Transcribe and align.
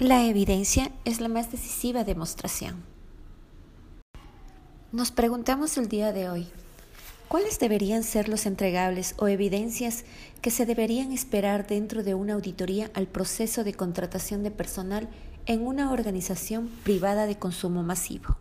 La 0.00 0.24
evidencia 0.24 0.90
es 1.04 1.20
la 1.20 1.28
más 1.28 1.52
decisiva 1.52 2.02
demostración. 2.02 2.82
Nos 4.90 5.12
preguntamos 5.12 5.78
el 5.78 5.88
día 5.88 6.12
de 6.12 6.28
hoy, 6.28 6.48
¿cuáles 7.28 7.60
deberían 7.60 8.02
ser 8.02 8.28
los 8.28 8.44
entregables 8.46 9.14
o 9.18 9.28
evidencias 9.28 10.04
que 10.42 10.50
se 10.50 10.66
deberían 10.66 11.12
esperar 11.12 11.68
dentro 11.68 12.02
de 12.02 12.14
una 12.14 12.34
auditoría 12.34 12.90
al 12.94 13.06
proceso 13.06 13.62
de 13.62 13.74
contratación 13.74 14.42
de 14.42 14.50
personal 14.50 15.08
en 15.46 15.64
una 15.64 15.92
organización 15.92 16.66
privada 16.82 17.26
de 17.26 17.38
consumo 17.38 17.84
masivo? 17.84 18.36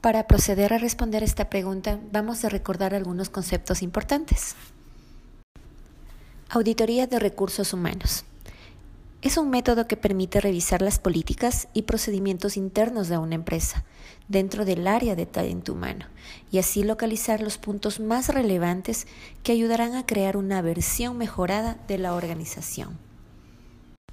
Para 0.00 0.26
proceder 0.26 0.74
a 0.74 0.78
responder 0.78 1.22
esta 1.22 1.48
pregunta, 1.48 2.00
vamos 2.10 2.44
a 2.44 2.48
recordar 2.48 2.92
algunos 2.92 3.30
conceptos 3.30 3.82
importantes. 3.82 4.56
Auditoría 6.48 7.06
de 7.06 7.20
recursos 7.20 7.72
humanos. 7.72 8.24
Es 9.22 9.36
un 9.36 9.50
método 9.50 9.86
que 9.86 9.98
permite 9.98 10.40
revisar 10.40 10.80
las 10.80 10.98
políticas 10.98 11.68
y 11.74 11.82
procedimientos 11.82 12.56
internos 12.56 13.08
de 13.08 13.18
una 13.18 13.34
empresa 13.34 13.84
dentro 14.28 14.64
del 14.64 14.86
área 14.86 15.14
de 15.14 15.26
talento 15.26 15.74
humano 15.74 16.06
y 16.50 16.56
así 16.56 16.82
localizar 16.84 17.42
los 17.42 17.58
puntos 17.58 18.00
más 18.00 18.30
relevantes 18.30 19.06
que 19.42 19.52
ayudarán 19.52 19.94
a 19.94 20.06
crear 20.06 20.38
una 20.38 20.62
versión 20.62 21.18
mejorada 21.18 21.76
de 21.86 21.98
la 21.98 22.14
organización. 22.14 22.96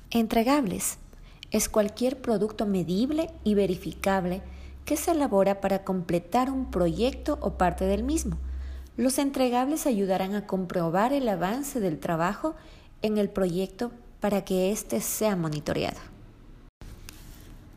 Entregables 0.09 0.97
es 1.51 1.69
cualquier 1.69 2.21
producto 2.21 2.65
medible 2.65 3.31
y 3.45 3.53
verificable 3.53 4.41
que 4.83 4.97
se 4.97 5.11
elabora 5.11 5.61
para 5.61 5.85
completar 5.85 6.51
un 6.51 6.69
proyecto 6.69 7.37
o 7.41 7.57
parte 7.57 7.85
del 7.85 8.03
mismo. 8.03 8.37
Los 8.97 9.19
entregables 9.19 9.87
ayudarán 9.87 10.35
a 10.35 10.45
comprobar 10.45 11.13
el 11.13 11.29
avance 11.29 11.79
del 11.79 11.97
trabajo 11.97 12.55
en 13.01 13.17
el 13.17 13.29
proyecto 13.29 13.93
para 14.27 14.43
que 14.43 14.73
éste 14.73 14.99
sea 14.99 15.37
monitoreado. 15.37 16.01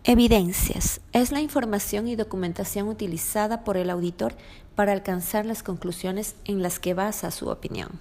Evidencias. 0.03 1.01
Es 1.13 1.31
la 1.31 1.41
información 1.41 2.09
y 2.09 2.17
documentación 2.17 2.89
utilizada 2.89 3.63
por 3.63 3.77
el 3.77 3.89
auditor 3.89 4.35
para 4.75 4.91
alcanzar 4.91 5.47
las 5.47 5.63
conclusiones 5.63 6.35
en 6.47 6.61
las 6.61 6.81
que 6.81 6.93
basa 6.93 7.31
su 7.31 7.47
opinión. 7.47 8.01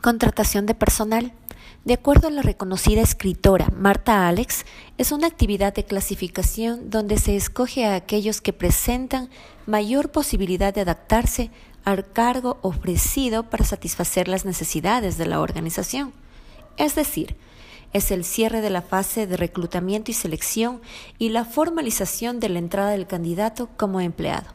Contratación 0.00 0.64
de 0.64 0.74
personal. 0.74 1.34
De 1.84 1.92
acuerdo 1.92 2.28
a 2.28 2.30
la 2.30 2.40
reconocida 2.40 3.02
escritora 3.02 3.68
Marta 3.76 4.26
Alex, 4.26 4.64
es 4.96 5.12
una 5.12 5.26
actividad 5.26 5.74
de 5.74 5.84
clasificación 5.84 6.88
donde 6.88 7.18
se 7.18 7.36
escoge 7.36 7.84
a 7.84 7.94
aquellos 7.94 8.40
que 8.40 8.54
presentan 8.54 9.28
mayor 9.66 10.10
posibilidad 10.10 10.72
de 10.72 10.80
adaptarse 10.80 11.50
al 11.84 12.10
cargo 12.10 12.58
ofrecido 12.62 13.44
para 13.44 13.64
satisfacer 13.64 14.28
las 14.28 14.44
necesidades 14.44 15.18
de 15.18 15.26
la 15.26 15.40
organización. 15.40 16.12
Es 16.76 16.94
decir, 16.94 17.36
es 17.92 18.10
el 18.10 18.24
cierre 18.24 18.60
de 18.60 18.70
la 18.70 18.82
fase 18.82 19.26
de 19.26 19.36
reclutamiento 19.36 20.10
y 20.10 20.14
selección 20.14 20.80
y 21.18 21.30
la 21.30 21.44
formalización 21.44 22.38
de 22.38 22.48
la 22.48 22.60
entrada 22.60 22.90
del 22.90 23.06
candidato 23.06 23.68
como 23.76 24.00
empleado. 24.00 24.46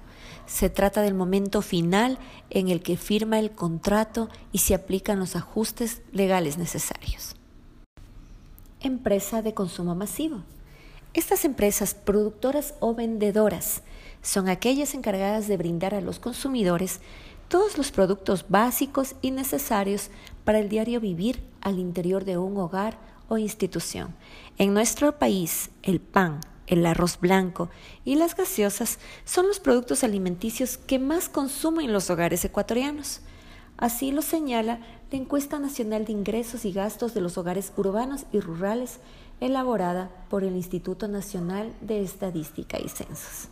Se 0.45 0.69
trata 0.69 1.01
del 1.01 1.15
momento 1.15 1.61
final 1.61 2.19
en 2.49 2.69
el 2.69 2.81
que 2.81 2.97
firma 2.97 3.39
el 3.39 3.51
contrato 3.51 4.29
y 4.51 4.59
se 4.59 4.75
aplican 4.75 5.19
los 5.19 5.35
ajustes 5.35 6.01
legales 6.11 6.57
necesarios. 6.57 7.35
Empresa 8.79 9.41
de 9.41 9.53
consumo 9.53 9.95
masivo. 9.95 10.43
Estas 11.13 11.45
empresas 11.45 11.95
productoras 11.95 12.75
o 12.79 12.93
vendedoras 12.93 13.81
son 14.25 14.49
aquellas 14.49 14.95
encargadas 14.95 15.47
de 15.47 15.55
brindar 15.55 15.93
a 15.93 16.01
los 16.01 16.17
consumidores 16.17 16.99
todos 17.47 17.77
los 17.77 17.91
productos 17.91 18.45
básicos 18.49 19.15
y 19.21 19.29
necesarios 19.29 20.09
para 20.43 20.57
el 20.57 20.67
diario 20.67 20.99
vivir 20.99 21.43
al 21.61 21.77
interior 21.77 22.25
de 22.25 22.39
un 22.39 22.57
hogar 22.57 22.97
o 23.29 23.37
institución. 23.37 24.15
En 24.57 24.73
nuestro 24.73 25.19
país, 25.19 25.69
el 25.83 26.01
pan, 26.01 26.39
el 26.65 26.83
arroz 26.87 27.19
blanco 27.19 27.69
y 28.03 28.15
las 28.15 28.35
gaseosas 28.35 28.97
son 29.25 29.47
los 29.47 29.59
productos 29.59 30.03
alimenticios 30.03 30.79
que 30.79 30.97
más 30.97 31.29
consumen 31.29 31.93
los 31.93 32.09
hogares 32.09 32.43
ecuatorianos. 32.43 33.21
Así 33.77 34.11
lo 34.11 34.23
señala 34.23 34.79
la 35.11 35.17
encuesta 35.19 35.59
nacional 35.59 36.05
de 36.05 36.13
ingresos 36.13 36.65
y 36.65 36.71
gastos 36.71 37.13
de 37.13 37.21
los 37.21 37.37
hogares 37.37 37.73
urbanos 37.77 38.25
y 38.31 38.39
rurales 38.39 38.99
elaborada 39.39 40.09
por 40.31 40.43
el 40.43 40.55
Instituto 40.55 41.07
Nacional 41.07 41.75
de 41.81 42.01
Estadística 42.01 42.79
y 42.79 42.89
Censos. 42.89 43.49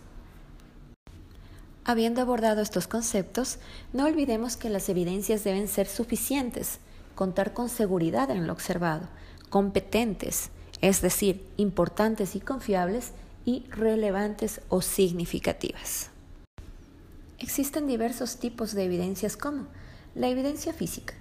Habiendo 1.86 2.22
abordado 2.22 2.62
estos 2.62 2.88
conceptos, 2.88 3.58
no 3.92 4.06
olvidemos 4.06 4.56
que 4.56 4.70
las 4.70 4.88
evidencias 4.88 5.44
deben 5.44 5.68
ser 5.68 5.88
suficientes, 5.88 6.80
contar 7.14 7.54
con 7.54 7.68
seguridad 7.68 8.32
en 8.32 8.48
lo 8.48 8.54
observado, 8.54 9.10
competentes, 9.50 10.50
es 10.82 11.02
decir, 11.02 11.46
importantes 11.58 12.36
y 12.36 12.40
confiables, 12.40 13.12
y 13.46 13.66
relevantes 13.70 14.62
o 14.70 14.82
significativas. 14.82 16.10
Existen 17.40 17.88
diversos 17.88 18.38
tipos 18.38 18.74
de 18.74 18.86
evidencias 18.86 19.36
como 19.36 19.68
la 20.16 20.30
evidencia 20.30 20.72
física. 20.72 21.14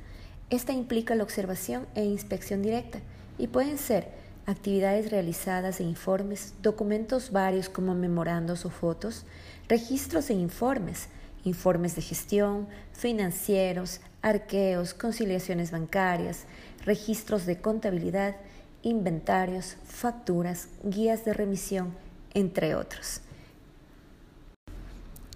Esta 0.50 0.72
implica 0.72 1.16
la 1.16 1.24
observación 1.24 1.86
e 1.96 2.04
inspección 2.04 2.62
directa 2.62 3.00
y 3.38 3.48
pueden 3.48 3.78
ser 3.78 4.12
actividades 4.46 5.10
realizadas 5.10 5.80
e 5.80 5.84
informes, 5.84 6.54
documentos 6.62 7.30
varios 7.30 7.68
como 7.68 7.94
memorandos 7.94 8.64
o 8.64 8.70
fotos, 8.70 9.24
registros 9.68 10.30
e 10.30 10.34
informes, 10.34 11.08
informes 11.44 11.94
de 11.94 12.02
gestión, 12.02 12.68
financieros, 12.92 14.00
arqueos, 14.20 14.94
conciliaciones 14.94 15.70
bancarias, 15.70 16.44
registros 16.84 17.46
de 17.46 17.60
contabilidad, 17.60 18.36
inventarios, 18.82 19.76
facturas, 19.84 20.68
guías 20.82 21.24
de 21.24 21.32
remisión, 21.32 21.94
entre 22.34 22.74
otros. 22.74 23.20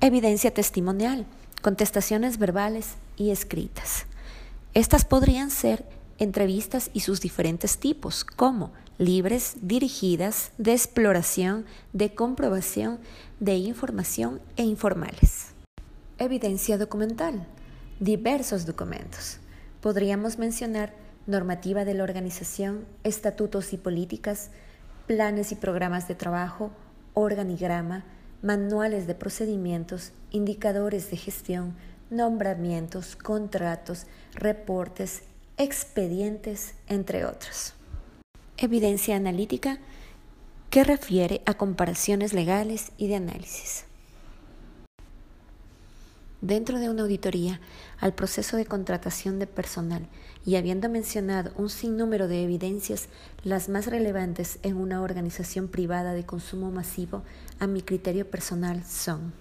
Evidencia 0.00 0.52
testimonial, 0.52 1.26
contestaciones 1.62 2.38
verbales 2.38 2.94
y 3.16 3.30
escritas. 3.30 4.06
Estas 4.74 5.04
podrían 5.04 5.50
ser 5.50 5.84
entrevistas 6.18 6.90
y 6.92 7.00
sus 7.00 7.20
diferentes 7.20 7.78
tipos, 7.78 8.24
como 8.24 8.72
libres, 8.98 9.56
dirigidas, 9.60 10.52
de 10.58 10.72
exploración, 10.72 11.66
de 11.92 12.14
comprobación, 12.14 12.98
de 13.40 13.56
información 13.56 14.40
e 14.56 14.62
informales. 14.62 15.48
Evidencia 16.18 16.78
documental. 16.78 17.46
Diversos 18.00 18.64
documentos. 18.64 19.38
Podríamos 19.80 20.38
mencionar 20.38 20.94
normativa 21.26 21.84
de 21.84 21.94
la 21.94 22.04
organización, 22.04 22.86
estatutos 23.04 23.72
y 23.72 23.76
políticas, 23.76 24.50
planes 25.06 25.52
y 25.52 25.56
programas 25.56 26.08
de 26.08 26.14
trabajo, 26.14 26.70
organigrama, 27.14 28.04
manuales 28.42 29.06
de 29.06 29.14
procedimientos, 29.14 30.12
indicadores 30.30 31.10
de 31.10 31.16
gestión, 31.16 31.76
nombramientos, 32.10 33.16
contratos, 33.16 34.06
reportes, 34.34 35.22
expedientes, 35.56 36.74
entre 36.86 37.24
otros. 37.24 37.75
Evidencia 38.58 39.16
analítica 39.16 39.78
que 40.70 40.82
refiere 40.82 41.42
a 41.44 41.54
comparaciones 41.54 42.32
legales 42.32 42.92
y 42.96 43.06
de 43.08 43.16
análisis. 43.16 43.84
Dentro 46.40 46.78
de 46.78 46.88
una 46.88 47.02
auditoría 47.02 47.60
al 48.00 48.14
proceso 48.14 48.56
de 48.56 48.64
contratación 48.64 49.38
de 49.38 49.46
personal 49.46 50.06
y 50.46 50.56
habiendo 50.56 50.88
mencionado 50.88 51.52
un 51.56 51.68
sinnúmero 51.68 52.28
de 52.28 52.44
evidencias, 52.44 53.08
las 53.44 53.68
más 53.68 53.88
relevantes 53.88 54.58
en 54.62 54.78
una 54.78 55.02
organización 55.02 55.68
privada 55.68 56.14
de 56.14 56.24
consumo 56.24 56.70
masivo, 56.70 57.24
a 57.58 57.66
mi 57.66 57.82
criterio 57.82 58.30
personal 58.30 58.84
son 58.84 59.34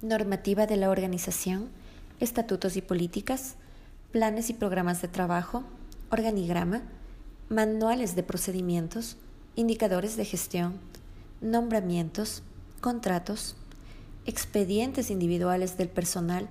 normativa 0.00 0.66
de 0.66 0.76
la 0.78 0.88
organización, 0.88 1.68
estatutos 2.18 2.78
y 2.78 2.80
políticas, 2.80 3.56
planes 4.10 4.48
y 4.48 4.54
programas 4.54 5.02
de 5.02 5.08
trabajo, 5.08 5.64
organigrama, 6.10 6.82
manuales 7.50 8.14
de 8.14 8.22
procedimientos, 8.22 9.16
indicadores 9.56 10.16
de 10.16 10.24
gestión, 10.24 10.78
nombramientos, 11.40 12.44
contratos, 12.80 13.56
expedientes 14.24 15.10
individuales 15.10 15.76
del 15.76 15.88
personal, 15.88 16.48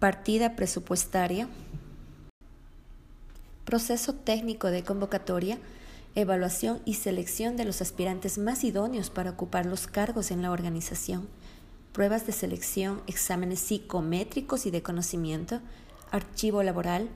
partida 0.00 0.56
presupuestaria, 0.56 1.48
proceso 3.64 4.14
técnico 4.14 4.66
de 4.66 4.82
convocatoria, 4.82 5.58
evaluación 6.16 6.82
y 6.84 6.94
selección 6.94 7.56
de 7.56 7.64
los 7.64 7.80
aspirantes 7.80 8.36
más 8.36 8.64
idóneos 8.64 9.10
para 9.10 9.30
ocupar 9.30 9.64
los 9.64 9.86
cargos 9.86 10.32
en 10.32 10.42
la 10.42 10.50
organización, 10.50 11.28
pruebas 11.92 12.26
de 12.26 12.32
selección, 12.32 13.00
exámenes 13.06 13.60
psicométricos 13.60 14.66
y 14.66 14.72
de 14.72 14.82
conocimiento, 14.82 15.60
archivo 16.10 16.64
laboral, 16.64 17.08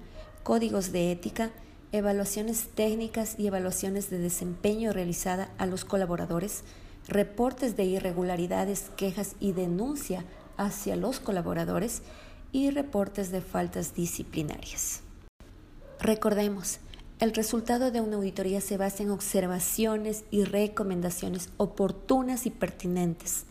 códigos 0.44 0.92
de 0.92 1.10
ética, 1.10 1.50
evaluaciones 1.98 2.68
técnicas 2.74 3.36
y 3.38 3.46
evaluaciones 3.46 4.10
de 4.10 4.18
desempeño 4.18 4.92
realizada 4.92 5.50
a 5.58 5.66
los 5.66 5.84
colaboradores, 5.84 6.62
reportes 7.08 7.76
de 7.76 7.84
irregularidades, 7.84 8.90
quejas 8.96 9.36
y 9.40 9.52
denuncia 9.52 10.24
hacia 10.56 10.96
los 10.96 11.20
colaboradores 11.20 12.02
y 12.52 12.70
reportes 12.70 13.30
de 13.30 13.40
faltas 13.40 13.94
disciplinarias. 13.94 15.02
Recordemos, 16.00 16.80
El 17.18 17.32
resultado 17.32 17.90
de 17.90 18.02
una 18.02 18.16
auditoría 18.16 18.60
se 18.60 18.76
basa 18.76 19.02
en 19.02 19.10
observaciones 19.10 20.24
y 20.30 20.44
recomendaciones 20.44 21.48
oportunas 21.56 22.44
y 22.44 22.50
pertinentes. 22.50 23.46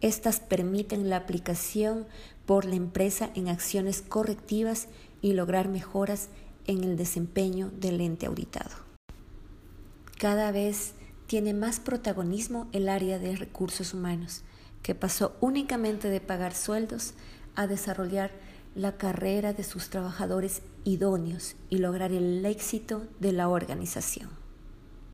Estas 0.00 0.40
permiten 0.40 1.10
la 1.10 1.16
aplicación 1.16 2.06
por 2.46 2.64
la 2.64 2.76
empresa 2.76 3.30
en 3.34 3.48
acciones 3.48 4.00
correctivas 4.00 4.88
y 5.20 5.34
lograr 5.34 5.68
mejoras 5.68 6.28
en 6.66 6.84
el 6.84 6.96
desempeño 6.96 7.70
del 7.78 8.00
ente 8.00 8.26
auditado. 8.26 8.70
Cada 10.18 10.52
vez 10.52 10.94
tiene 11.26 11.54
más 11.54 11.80
protagonismo 11.80 12.68
el 12.72 12.88
área 12.88 13.18
de 13.18 13.36
recursos 13.36 13.94
humanos, 13.94 14.42
que 14.82 14.94
pasó 14.94 15.36
únicamente 15.40 16.08
de 16.08 16.20
pagar 16.20 16.54
sueldos 16.54 17.14
a 17.54 17.66
desarrollar 17.66 18.30
la 18.74 18.96
carrera 18.96 19.52
de 19.52 19.64
sus 19.64 19.88
trabajadores 19.88 20.62
idóneos 20.84 21.56
y 21.70 21.78
lograr 21.78 22.12
el 22.12 22.44
éxito 22.44 23.06
de 23.20 23.32
la 23.32 23.48
organización. 23.48 24.43